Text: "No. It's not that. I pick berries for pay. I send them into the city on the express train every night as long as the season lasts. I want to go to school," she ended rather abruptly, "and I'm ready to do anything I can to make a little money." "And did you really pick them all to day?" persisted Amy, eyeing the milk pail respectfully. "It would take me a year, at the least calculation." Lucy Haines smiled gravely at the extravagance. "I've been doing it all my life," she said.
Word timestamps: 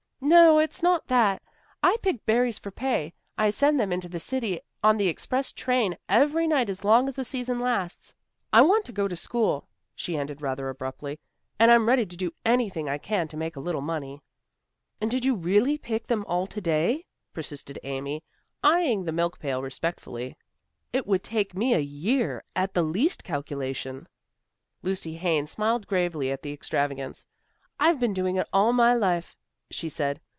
"No. 0.23 0.59
It's 0.59 0.83
not 0.83 1.07
that. 1.07 1.41
I 1.81 1.97
pick 2.03 2.25
berries 2.27 2.59
for 2.59 2.69
pay. 2.69 3.11
I 3.39 3.49
send 3.49 3.79
them 3.79 3.91
into 3.91 4.07
the 4.07 4.19
city 4.19 4.59
on 4.83 4.95
the 4.97 5.07
express 5.07 5.51
train 5.51 5.97
every 6.07 6.47
night 6.47 6.69
as 6.69 6.83
long 6.83 7.07
as 7.07 7.15
the 7.15 7.25
season 7.25 7.59
lasts. 7.59 8.13
I 8.53 8.61
want 8.61 8.85
to 8.85 8.91
go 8.93 9.07
to 9.07 9.15
school," 9.15 9.67
she 9.95 10.15
ended 10.15 10.39
rather 10.41 10.69
abruptly, 10.69 11.19
"and 11.57 11.71
I'm 11.71 11.87
ready 11.87 12.05
to 12.05 12.15
do 12.15 12.31
anything 12.45 12.87
I 12.87 12.99
can 12.99 13.27
to 13.29 13.35
make 13.35 13.55
a 13.55 13.59
little 13.59 13.81
money." 13.81 14.21
"And 15.01 15.09
did 15.09 15.25
you 15.25 15.33
really 15.35 15.77
pick 15.79 16.05
them 16.05 16.23
all 16.27 16.45
to 16.47 16.61
day?" 16.61 17.03
persisted 17.33 17.79
Amy, 17.81 18.23
eyeing 18.63 19.03
the 19.05 19.11
milk 19.11 19.39
pail 19.39 19.63
respectfully. 19.63 20.37
"It 20.93 21.07
would 21.07 21.23
take 21.23 21.55
me 21.55 21.73
a 21.73 21.79
year, 21.79 22.43
at 22.55 22.73
the 22.75 22.83
least 22.83 23.23
calculation." 23.23 24.07
Lucy 24.83 25.15
Haines 25.15 25.49
smiled 25.51 25.87
gravely 25.87 26.31
at 26.31 26.43
the 26.43 26.53
extravagance. 26.53 27.25
"I've 27.79 27.99
been 27.99 28.13
doing 28.13 28.35
it 28.35 28.47
all 28.53 28.71
my 28.71 28.93
life," 28.93 29.35
she 29.73 29.87
said. 29.87 30.19